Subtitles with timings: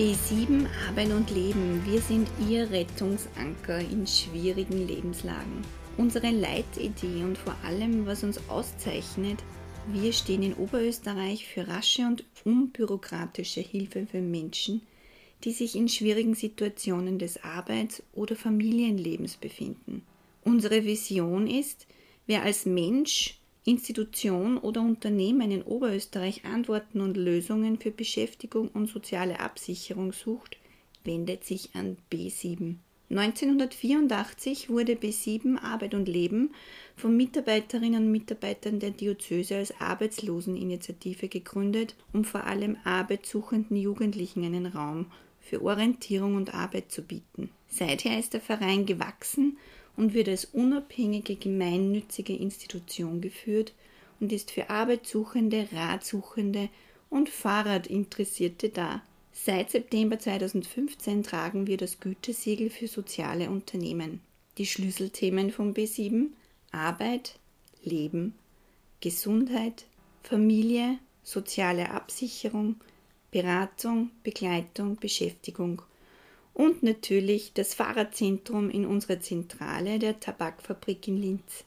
[0.00, 1.84] B7 Arbeit und Leben.
[1.84, 5.60] Wir sind Ihr Rettungsanker in schwierigen Lebenslagen.
[5.98, 9.44] Unsere Leitidee und vor allem, was uns auszeichnet,
[9.92, 14.80] wir stehen in Oberösterreich für rasche und unbürokratische Hilfe für Menschen,
[15.44, 20.00] die sich in schwierigen Situationen des Arbeits- oder Familienlebens befinden.
[20.44, 21.86] Unsere Vision ist,
[22.26, 29.40] wer als Mensch Institution oder Unternehmen in Oberösterreich Antworten und Lösungen für Beschäftigung und soziale
[29.40, 30.56] Absicherung sucht,
[31.04, 32.76] wendet sich an B7.
[33.10, 36.54] 1984 wurde B7 Arbeit und Leben
[36.96, 44.66] von Mitarbeiterinnen und Mitarbeitern der Diözese als Arbeitsloseninitiative gegründet, um vor allem arbeitssuchenden Jugendlichen einen
[44.66, 45.06] Raum
[45.40, 47.50] für Orientierung und Arbeit zu bieten.
[47.68, 49.58] Seither ist der Verein gewachsen
[50.00, 53.74] und wird als unabhängige gemeinnützige Institution geführt
[54.18, 56.70] und ist für Arbeitssuchende, Ratsuchende
[57.10, 59.02] und Fahrradinteressierte da.
[59.30, 64.22] Seit September 2015 tragen wir das Gütesiegel für soziale Unternehmen.
[64.56, 66.28] Die Schlüsselthemen von B7
[66.72, 67.34] Arbeit,
[67.84, 68.34] Leben,
[69.02, 69.84] Gesundheit,
[70.22, 72.76] Familie, soziale Absicherung,
[73.30, 75.82] Beratung, Begleitung, Beschäftigung
[76.60, 81.64] und natürlich das Fahrradzentrum in unserer Zentrale der Tabakfabrik in Linz.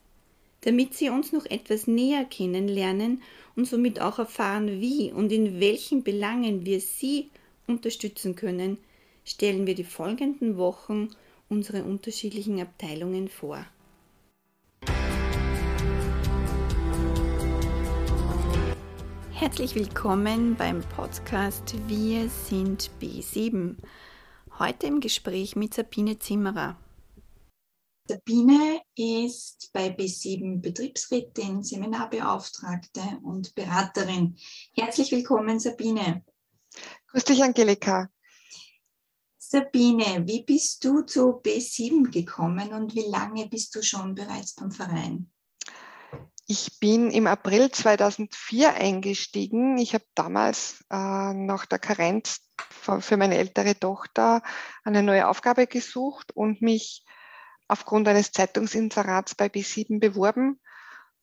[0.61, 3.23] Damit Sie uns noch etwas näher kennenlernen
[3.55, 7.31] und somit auch erfahren, wie und in welchen Belangen wir Sie
[7.65, 8.77] unterstützen können,
[9.25, 11.09] stellen wir die folgenden Wochen
[11.49, 13.65] unsere unterschiedlichen Abteilungen vor.
[19.31, 23.77] Herzlich willkommen beim Podcast Wir sind B7.
[24.59, 26.77] Heute im Gespräch mit Sabine Zimmerer.
[28.07, 34.37] Sabine ist bei B7 Betriebsrätin, Seminarbeauftragte und Beraterin.
[34.75, 36.23] Herzlich willkommen, Sabine.
[37.07, 38.09] Grüß dich, Angelika.
[39.39, 44.69] Sabine, wie bist du zu B7 gekommen und wie lange bist du schon bereits beim
[44.71, 45.31] Verein?
[46.45, 49.79] Ich bin im April 2004 eingestiegen.
[49.79, 52.41] Ich habe damals äh, nach der Karenz
[52.99, 54.41] für meine ältere Tochter
[54.83, 57.05] eine neue Aufgabe gesucht und mich
[57.67, 60.59] aufgrund eines Zeitungsinserats bei B7 beworben.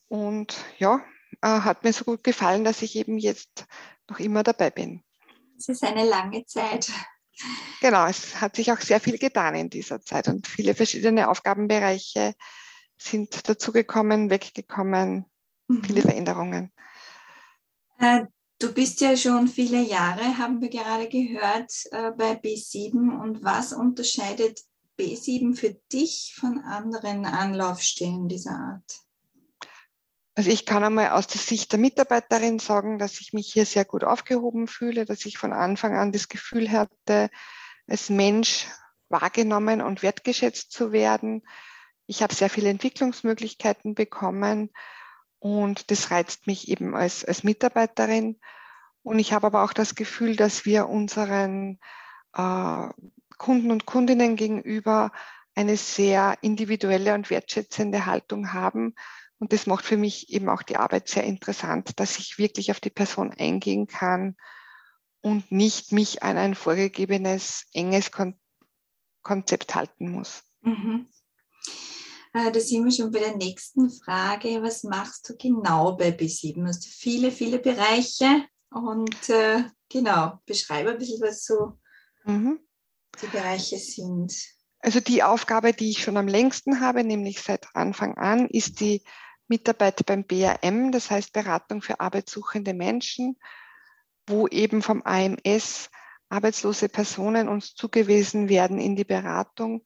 [0.09, 1.01] Und ja,
[1.43, 3.67] äh, hat mir so gut gefallen, dass ich eben jetzt
[4.09, 5.05] noch immer dabei bin.
[5.57, 6.91] Es ist eine lange Zeit.
[7.81, 12.35] Genau, es hat sich auch sehr viel getan in dieser Zeit und viele verschiedene Aufgabenbereiche
[12.99, 15.25] sind dazugekommen, weggekommen,
[15.69, 15.85] mhm.
[15.85, 16.73] viele Veränderungen.
[18.61, 23.19] Du bist ja schon viele Jahre, haben wir gerade gehört, äh, bei B7.
[23.19, 24.61] Und was unterscheidet
[24.99, 29.01] B7 für dich von anderen Anlaufstellen dieser Art?
[30.35, 33.87] Also ich kann einmal aus der Sicht der Mitarbeiterin sagen, dass ich mich hier sehr
[33.87, 37.31] gut aufgehoben fühle, dass ich von Anfang an das Gefühl hatte,
[37.87, 38.67] als Mensch
[39.09, 41.47] wahrgenommen und wertgeschätzt zu werden.
[42.07, 44.71] Ich habe sehr viele Entwicklungsmöglichkeiten bekommen
[45.41, 48.39] und das reizt mich eben als, als Mitarbeiterin.
[49.03, 51.81] Und ich habe aber auch das Gefühl, dass wir unseren
[52.35, 52.89] äh,
[53.39, 55.11] Kunden und Kundinnen gegenüber
[55.55, 58.95] eine sehr individuelle und wertschätzende Haltung haben.
[59.39, 62.81] Und das macht für mich eben auch die Arbeit sehr interessant, dass ich wirklich auf
[62.81, 64.37] die Person eingehen kann
[65.23, 68.39] und nicht mich an ein vorgegebenes, enges Kon
[69.23, 70.45] Konzept halten muss.
[70.63, 71.07] Mhm.
[72.33, 74.63] Äh, da sind wir schon bei der nächsten Frage.
[74.63, 76.55] Was machst du genau bei B7?
[76.55, 81.79] Du hast viele, viele Bereiche und äh, genau, beschreibe ein bisschen, was so
[82.25, 82.61] mhm.
[83.21, 84.33] die Bereiche sind.
[84.79, 89.03] Also die Aufgabe, die ich schon am längsten habe, nämlich seit Anfang an, ist die
[89.49, 93.37] Mitarbeit beim BRM, das heißt Beratung für arbeitssuchende Menschen,
[94.27, 95.91] wo eben vom AMS
[96.29, 99.85] arbeitslose Personen uns zugewiesen werden in die Beratung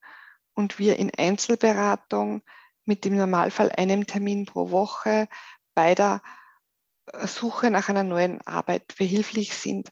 [0.55, 2.43] und wir in Einzelberatung
[2.85, 5.29] mit im Normalfall einem Termin pro Woche
[5.75, 6.23] bei der
[7.07, 9.91] äh, Suche nach einer neuen Arbeit behilflich sind.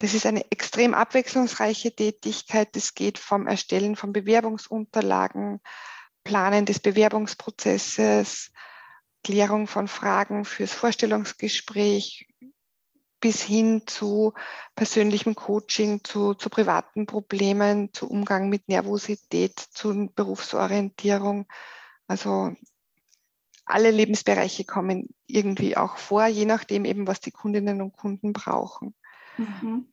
[0.00, 2.76] Das ist eine extrem abwechslungsreiche Tätigkeit.
[2.76, 5.60] Es geht vom Erstellen von Bewerbungsunterlagen,
[6.22, 8.52] Planen des Bewerbungsprozesses,
[9.24, 12.27] Klärung von Fragen fürs Vorstellungsgespräch
[13.20, 14.32] bis hin zu
[14.74, 21.46] persönlichem Coaching, zu, zu privaten Problemen, zu Umgang mit Nervosität, zu Berufsorientierung.
[22.06, 22.54] Also
[23.64, 28.94] alle Lebensbereiche kommen irgendwie auch vor, je nachdem eben, was die Kundinnen und Kunden brauchen.
[29.36, 29.92] Mhm.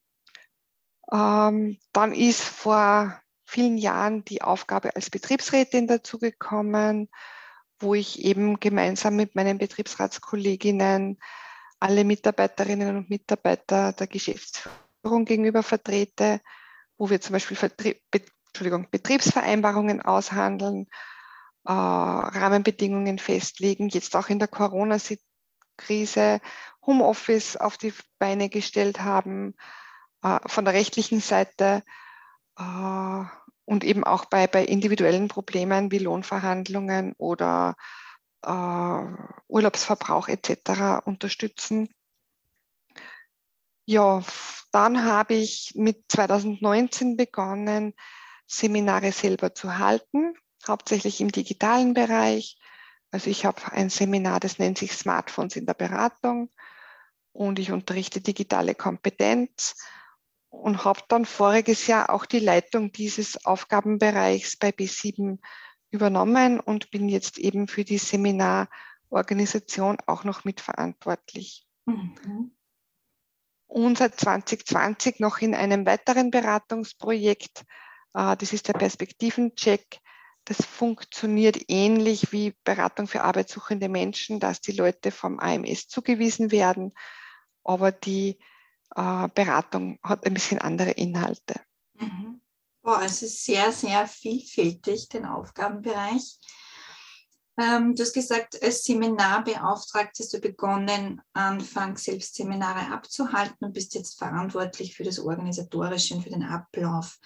[1.12, 7.10] Ähm, dann ist vor vielen Jahren die Aufgabe als Betriebsrätin dazugekommen,
[7.80, 11.19] wo ich eben gemeinsam mit meinen Betriebsratskolleginnen
[11.86, 16.42] alle Mitarbeiterinnen und Mitarbeiter der Geschäftsführung gegenüber vertrete,
[16.98, 18.02] wo wir zum Beispiel Vertrie
[18.90, 20.88] Betriebsvereinbarungen aushandeln,
[21.66, 26.40] äh, Rahmenbedingungen festlegen, jetzt auch in der Corona-Krise
[26.84, 29.54] Homeoffice auf die Beine gestellt haben,
[30.24, 31.84] äh, von der rechtlichen Seite
[32.58, 33.24] äh,
[33.66, 37.76] und eben auch bei, bei individuellen Problemen wie Lohnverhandlungen oder
[38.45, 41.06] äh, Urlaubsverbrauch etc.
[41.06, 41.89] unterstützen.
[43.86, 44.24] Ja,
[44.71, 47.94] dann habe ich mit 2019 begonnen,
[48.47, 50.33] Seminare selber zu halten,
[50.68, 52.57] hauptsächlich im digitalen Bereich.
[53.12, 56.51] Also ich habe ein Seminar, das nennt sich Smartphones in der Beratung
[57.31, 59.75] und ich unterrichte digitale Kompetenz
[60.50, 65.39] und habe dann voriges Jahr auch die Leitung dieses Aufgabenbereichs bei B7
[65.95, 71.65] übernommen und bin jetzt eben für die Seminarorganisation auch noch mitverantwortlich.
[71.86, 72.51] Mhm.
[73.68, 77.63] Und seit 2020 noch in einem weiteren Beratungsprojekt,
[78.13, 80.00] äh, das ist der Perspektivencheck.
[80.45, 86.94] Das funktioniert ähnlich wie Beratung für arbeitssuchende Menschen, dass die Leute vom AMS zugewiesen werden,
[87.63, 88.38] aber die
[88.95, 91.59] äh, Beratung hat ein bisschen andere Inhalte.
[91.95, 92.41] Mhm.
[92.86, 96.38] Boah, es ist sehr, sehr vielfältig, den Aufgabenbereich.
[97.60, 103.96] Ähm, du hast gesagt, als Seminarbeauftragte hast du begonnen, anfangs selbst Seminare abzuhalten und bist
[103.96, 107.18] jetzt verantwortlich für das Organisatorische und für den Ablauf.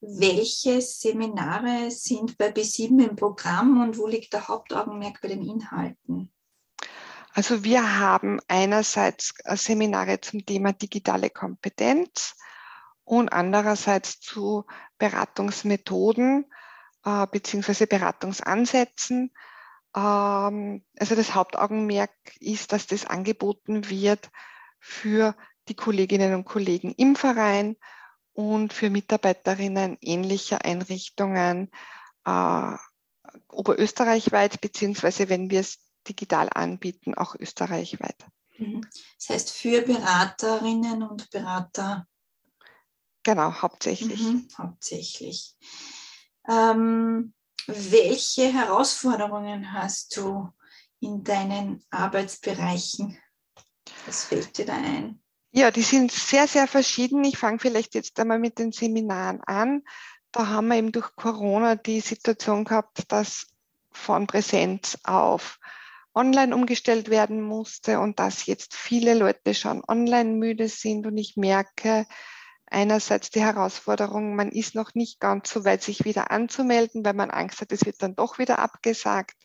[0.00, 6.32] Welche Seminare sind bei B7 im Programm und wo liegt der Hauptaugenmerk bei den Inhalten?
[7.32, 12.34] Also wir haben einerseits äh, Seminare zum Thema digitale Kompetenz
[13.04, 14.64] und andererseits zu
[14.98, 16.46] Beratungsmethoden
[17.04, 19.30] äh, beziehungsweise Beratungsansätzen.
[19.94, 24.30] Ähm, also das Hauptaugenmerk ist, dass das angeboten wird
[24.80, 25.36] für
[25.68, 27.76] die Kolleginnen und Kollegen im Verein
[28.32, 31.70] und für Mitarbeiterinnen ähnlicher Einrichtungen
[32.24, 32.76] äh,
[33.48, 38.26] oberösterreichweit, beziehungsweise wenn wir es digital anbieten, auch österreichweit.
[38.58, 38.86] Mhm.
[39.18, 42.06] Das heißt für Beraterinnen und Berater.
[43.24, 44.20] Genau, hauptsächlich.
[44.20, 45.56] Mhm, hauptsächlich.
[46.48, 47.32] Ähm,
[47.66, 50.50] welche Herausforderungen hast du
[51.00, 53.18] in deinen Arbeitsbereichen?
[54.06, 55.20] Was fällt dir da ein?
[55.52, 57.24] Ja, die sind sehr, sehr verschieden.
[57.24, 59.82] Ich fange vielleicht jetzt einmal mit den Seminaren an.
[60.32, 63.46] Da haben wir eben durch Corona die Situation gehabt, dass
[63.92, 65.58] von Präsenz auf
[66.12, 71.36] online umgestellt werden musste und dass jetzt viele Leute schon online müde sind und ich
[71.36, 72.06] merke
[72.66, 77.30] einerseits die Herausforderung, man ist noch nicht ganz so weit, sich wieder anzumelden, weil man
[77.30, 79.36] Angst hat, es wird dann doch wieder abgesagt.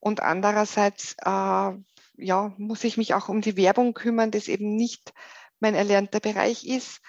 [0.00, 1.72] Und andererseits äh,
[2.20, 5.12] ja, muss ich mich auch um die Werbung kümmern, das eben nicht
[5.58, 7.00] mein erlernter Bereich ist,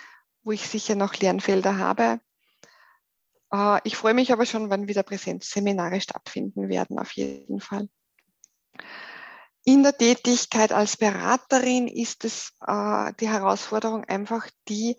[0.44, 2.20] wo ich sicher noch Lernfelder habe.
[3.54, 7.88] Äh, ich freue mich aber schon, wann wieder Präsenzseminare stattfinden werden, auf jeden Fall.
[9.64, 14.98] In der Tätigkeit als Beraterin ist es äh, die Herausforderung einfach die,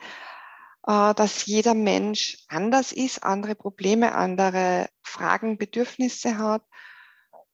[0.87, 6.62] äh, dass jeder Mensch anders ist, andere Probleme, andere Fragen, Bedürfnisse hat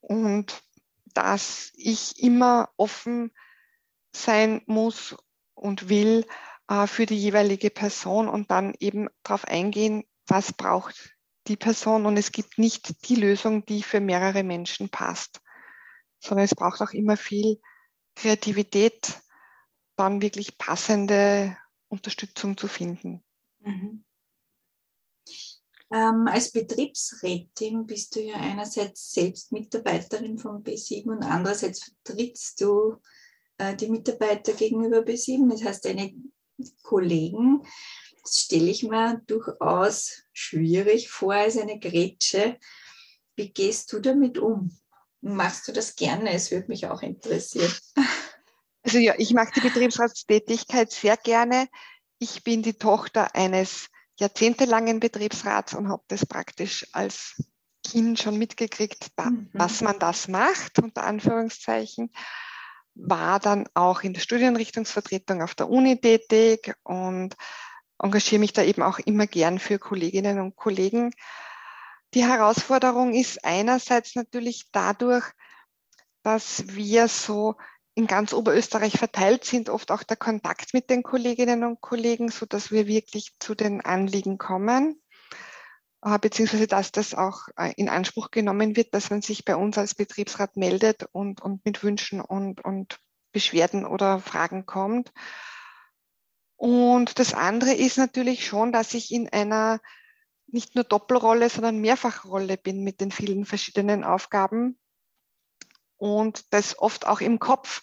[0.01, 0.63] und
[1.15, 3.33] dass ich immer offen
[4.15, 5.17] sein muss
[5.55, 6.27] und will
[6.69, 11.15] äh, für die jeweilige Person und dann eben darauf eingehen, was braucht
[11.47, 15.41] die Person und es gibt nicht die Lösung, die für mehrere Menschen passt
[16.21, 17.61] sondern es braucht auch immer viel
[18.15, 19.21] Kreativität,
[19.97, 21.57] dann wirklich passende
[21.89, 23.23] Unterstützung zu finden.
[23.61, 24.05] Mhm.
[25.91, 32.97] Ähm, als Betriebsrätin bist du ja einerseits selbst Mitarbeiterin von B7 und andererseits vertrittst du
[33.57, 36.13] äh, die Mitarbeiter gegenüber B7, das heißt deine
[36.83, 37.63] Kollegen.
[38.23, 42.59] Das stelle ich mir durchaus schwierig vor als eine Grätsche.
[43.37, 44.77] Wie gehst du damit um?
[45.21, 46.33] Machst du das gerne?
[46.33, 47.73] Es würde mich auch interessieren.
[48.85, 51.69] Also ja, ich mache die Betriebsratstätigkeit sehr gerne.
[52.19, 57.37] Ich bin die Tochter eines jahrzehntelangen Betriebsrats und habe das praktisch als
[57.87, 59.51] Kind schon mitgekriegt, da, mhm.
[59.53, 62.11] dass man das macht, unter Anführungszeichen.
[62.95, 67.37] War dann auch in der Studienrichtungsvertretung auf der Uni tätig und
[67.99, 71.13] engagiere mich da eben auch immer gern für Kolleginnen und Kollegen.
[72.15, 75.25] Die Herausforderung ist einerseits natürlich dadurch,
[76.23, 77.57] dass wir so
[77.95, 82.47] in ganz Oberösterreich verteilt sind, oft auch der Kontakt mit den Kolleginnen und Kollegen, so
[82.47, 85.03] dass wir wirklich zu den Anliegen kommen,
[86.03, 89.77] äh, beziehungsweise dass das auch äh, in Anspruch genommen wird, dass man sich bei uns
[89.77, 93.01] als Betriebsrat meldet und, und mit Wünschen und, und
[93.33, 95.13] Beschwerden oder Fragen kommt.
[96.57, 99.81] Und das andere ist natürlich schon, dass ich in einer
[100.49, 104.79] nicht nur Doppelrolle, sondern Mehrfachrolle bin mit den vielen verschiedenen Aufgaben
[105.97, 107.83] und das oft auch im Kopf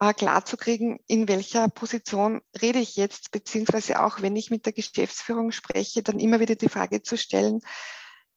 [0.00, 4.66] äh, klar zu kriegen, in welcher Position rede ich jetzt, beziehungsweise auch wenn ich mit
[4.66, 7.60] der Geschäftsführung spreche, dann immer wieder die Frage zu stellen,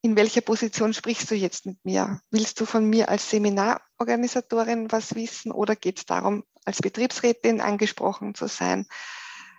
[0.02, 2.20] in welcher Position sprichst du jetzt mit mir?
[2.30, 8.36] Willst du von mir als Seminarorganisatorin was wissen oder geht es darum, als Betriebsrätin angesprochen
[8.36, 8.86] zu sein?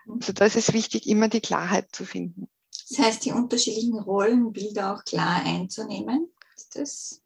[0.06, 2.48] Also da ist es wichtig, immer die Klarheit zu finden.
[2.88, 6.32] Das heißt, die unterschiedlichen Rollenbilder auch klar einzunehmen.
[6.56, 7.22] Ist das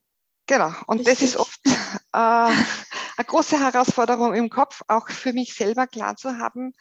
[0.47, 1.19] genau, und richtig?
[1.19, 1.69] das ist oft äh,
[2.13, 6.73] eine große Herausforderung im Kopf, auch für mich selber klar zu haben.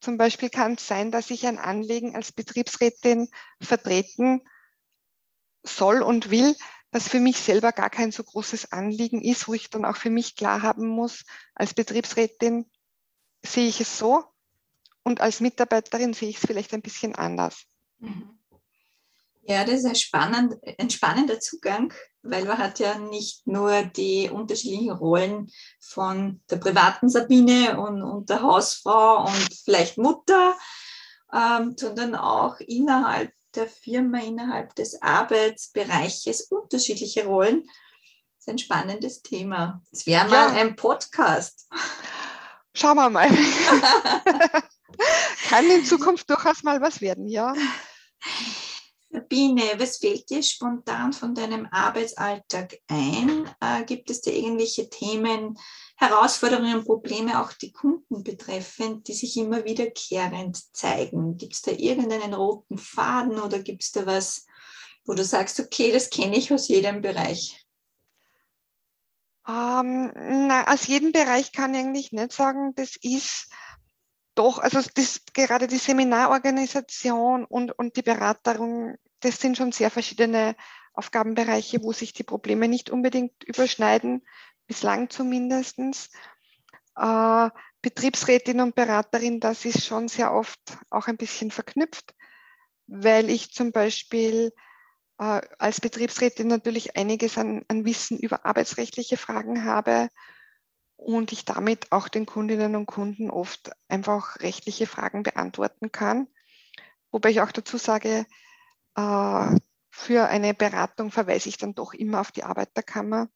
[0.00, 3.28] Zum Beispiel kann es sein, dass ich ein Anliegen als Betriebsrätin
[3.60, 4.42] vertreten
[5.62, 6.56] soll und will,
[6.90, 10.10] das für mich selber gar kein so großes Anliegen ist, wo ich dann auch für
[10.10, 12.68] mich klar haben muss, als Betriebsrätin
[13.44, 14.24] sehe ich es so,
[15.02, 17.66] und als Mitarbeiterin sehe ich es vielleicht ein bisschen anders.
[18.02, 18.32] Mhm.
[19.44, 21.92] Ja, das ist ein, spannend, ein spannender Zugang,
[22.22, 28.30] weil man hat ja nicht nur die unterschiedlichen Rollen von der privaten Sabine und, und
[28.30, 30.56] der Hausfrau und vielleicht Mutter,
[31.32, 37.64] ähm, sondern auch innerhalb der Firma, innerhalb des Arbeitsbereiches unterschiedliche Rollen.
[37.64, 39.82] Das ist ein spannendes Thema.
[39.90, 40.60] Es wäre mal ja.
[40.60, 41.68] ein Podcast.
[42.74, 43.28] Schauen wir mal.
[45.48, 47.54] Kann in Zukunft durchaus mal was werden, ja.
[49.12, 53.48] Sabine, was fällt dir spontan von deinem Arbeitsalltag ein?
[53.60, 55.58] Äh, gibt es da irgendwelche Themen,
[55.96, 61.36] Herausforderungen, Probleme, auch die Kunden betreffend, die sich immer wiederkehrend zeigen?
[61.36, 64.46] Gibt es da irgendeinen roten Faden oder gibt es da was,
[65.04, 67.62] wo du sagst, okay, das kenne ich aus jedem Bereich?
[69.46, 73.48] Ähm, na, aus jedem Bereich kann ich eigentlich nicht sagen, das ist
[74.34, 80.56] doch, also das, gerade die Seminarorganisation und, und die Beratung, das sind schon sehr verschiedene
[80.94, 84.26] Aufgabenbereiche, wo sich die Probleme nicht unbedingt überschneiden,
[84.66, 86.10] bislang zumindestens.
[86.96, 87.50] Äh,
[87.82, 92.14] Betriebsrätin und Beraterin, das ist schon sehr oft auch ein bisschen verknüpft,
[92.86, 94.52] weil ich zum Beispiel
[95.18, 100.08] äh, als Betriebsrätin natürlich einiges an, an Wissen über arbeitsrechtliche Fragen habe
[101.04, 106.28] und ich damit auch den Kundinnen und Kunden oft einfach rechtliche Fragen beantworten kann.
[107.10, 108.26] Wobei ich auch dazu sage,
[108.96, 109.56] äh,
[109.90, 113.28] für eine Beratung verweise ich dann doch immer auf die Arbeiterkammer,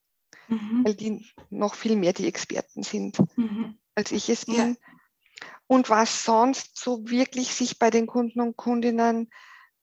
[0.49, 0.85] mhm.
[0.85, 3.79] weil die noch viel mehr die Experten sind, mhm.
[3.95, 4.57] als ich es bin.
[4.57, 4.75] Ja.
[5.67, 9.31] Und was sonst so wirklich sich bei den Kunden und Kundinnen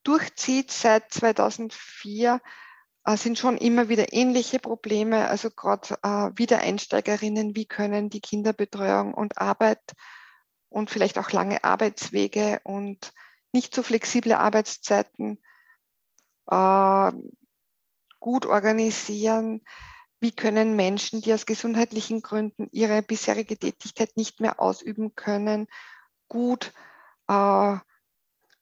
[0.04, 2.40] durchzieht seit 2004, äh,
[3.06, 5.28] sind schon immer wieder ähnliche Probleme.
[5.30, 9.82] Also gerade äh, Wiedereinsteigerinnen, wie können die Kinderbetreuung und Arbeit
[10.70, 13.14] und vielleicht auch lange Arbeitswege und
[13.52, 15.38] nicht so flexible Arbeitszeiten
[16.50, 17.12] äh,
[18.20, 19.62] gut organisieren.
[20.20, 25.68] Wie können Menschen, die aus gesundheitlichen Gründen ihre bisherige Tätigkeit nicht mehr ausüben können,
[26.30, 26.74] gut
[27.28, 27.78] äh,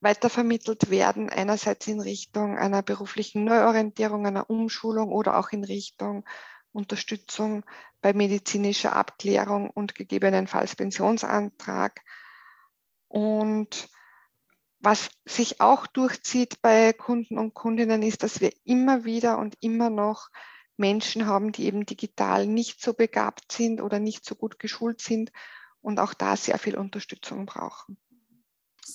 [0.01, 6.25] weitervermittelt werden, einerseits in Richtung einer beruflichen Neuorientierung, einer Umschulung oder auch in Richtung
[6.73, 7.63] Unterstützung
[8.01, 12.01] bei medizinischer Abklärung und gegebenenfalls Pensionsantrag.
[13.07, 13.89] Und
[14.79, 19.89] was sich auch durchzieht bei Kunden und Kundinnen ist, dass wir immer wieder und immer
[19.89, 20.29] noch
[20.77, 25.31] Menschen haben, die eben digital nicht so begabt sind oder nicht so gut geschult sind
[25.81, 27.97] und auch da sehr viel Unterstützung brauchen.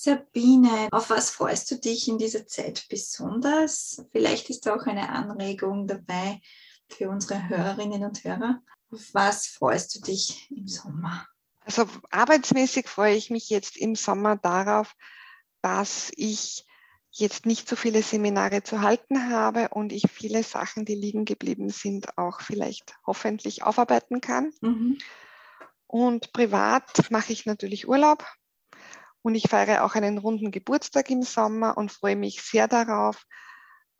[0.06, 4.06] Sabine, auf was freust du dich in dieser Zeit besonders?
[4.12, 6.40] Vielleicht ist da auch eine Anregung dabei
[6.88, 8.62] für unsere Hörerinnen und Hörer.
[8.92, 11.26] Auf was freust du dich im Sommer?
[11.64, 14.94] Also arbeitsmäßig freue ich mich jetzt im Sommer darauf,
[15.60, 16.64] dass ich
[17.10, 21.70] jetzt nicht so viele Seminare zu halten habe und ich viele Sachen, die liegen geblieben
[21.70, 24.52] sind, auch vielleicht hoffentlich aufarbeiten kann.
[24.60, 24.98] Mhm.
[25.88, 28.24] Und privat mache ich natürlich Urlaub.
[29.26, 33.26] Und ich feiere auch einen runden Geburtstag im Sommer und freue mich sehr darauf,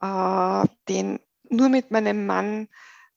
[0.00, 1.18] äh, den
[1.50, 2.68] nur mit meinem Mann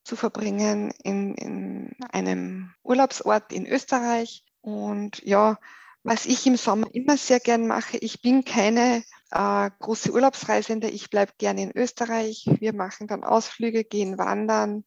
[0.03, 4.43] zu verbringen in, in einem Urlaubsort in Österreich.
[4.61, 5.59] Und ja,
[6.01, 11.11] was ich im Sommer immer sehr gern mache, ich bin keine äh, große Urlaubsreisende, ich
[11.11, 12.49] bleibe gerne in Österreich.
[12.59, 14.83] Wir machen dann Ausflüge, gehen wandern